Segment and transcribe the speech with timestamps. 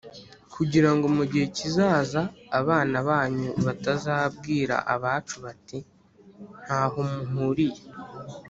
[0.53, 2.21] kugira ngo mu gihe kizaza
[2.59, 5.77] abana banyu batazabwira abacu bati
[6.63, 7.01] nta ho
[7.33, 7.81] muhuriye.